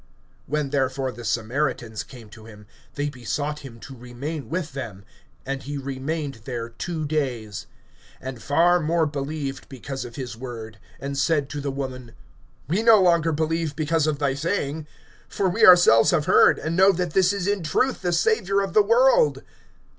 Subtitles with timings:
[0.51, 2.65] (40)When therefore the Samaritans came to him,
[2.95, 5.05] they besought him to remain with them.
[5.45, 7.67] And he remained there two days.
[8.23, 12.15] (41)And far more believed because of his word; (42)and said to the woman:
[12.67, 14.87] We no longer believe because of thy saying;
[15.29, 18.73] for we ourselves have heard, and know that this is in truth the Savior of
[18.73, 19.43] the world.